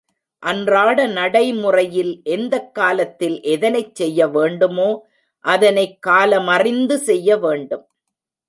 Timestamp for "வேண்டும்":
7.37-7.85